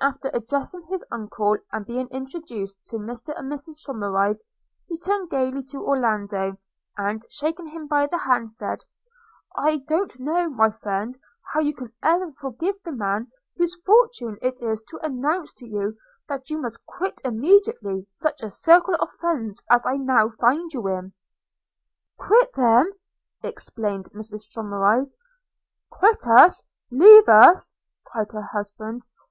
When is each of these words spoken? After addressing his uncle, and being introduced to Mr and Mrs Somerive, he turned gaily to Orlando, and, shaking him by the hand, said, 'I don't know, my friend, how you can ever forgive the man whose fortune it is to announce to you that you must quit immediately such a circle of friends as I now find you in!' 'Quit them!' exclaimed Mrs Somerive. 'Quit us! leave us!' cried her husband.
After 0.00 0.30
addressing 0.32 0.84
his 0.88 1.04
uncle, 1.12 1.56
and 1.72 1.84
being 1.84 2.08
introduced 2.08 2.86
to 2.86 2.96
Mr 2.96 3.38
and 3.38 3.52
Mrs 3.52 3.84
Somerive, 3.86 4.38
he 4.88 4.98
turned 4.98 5.28
gaily 5.28 5.62
to 5.64 5.84
Orlando, 5.86 6.56
and, 6.96 7.22
shaking 7.28 7.66
him 7.66 7.86
by 7.86 8.06
the 8.06 8.16
hand, 8.16 8.50
said, 8.50 8.78
'I 9.54 9.82
don't 9.86 10.18
know, 10.18 10.48
my 10.48 10.70
friend, 10.70 11.18
how 11.52 11.60
you 11.60 11.74
can 11.74 11.92
ever 12.02 12.32
forgive 12.32 12.82
the 12.82 12.92
man 12.92 13.30
whose 13.58 13.76
fortune 13.84 14.38
it 14.40 14.62
is 14.62 14.80
to 14.88 14.98
announce 15.04 15.52
to 15.58 15.68
you 15.68 15.98
that 16.28 16.48
you 16.48 16.56
must 16.56 16.86
quit 16.86 17.20
immediately 17.22 18.06
such 18.08 18.40
a 18.42 18.48
circle 18.48 18.94
of 19.00 19.10
friends 19.20 19.62
as 19.70 19.84
I 19.84 19.98
now 19.98 20.30
find 20.30 20.72
you 20.72 20.88
in!' 20.88 21.12
'Quit 22.16 22.54
them!' 22.54 22.90
exclaimed 23.42 24.06
Mrs 24.14 24.50
Somerive. 24.50 25.12
'Quit 25.90 26.26
us! 26.26 26.64
leave 26.90 27.28
us!' 27.28 27.74
cried 28.06 28.32
her 28.32 28.48
husband. 28.54 29.06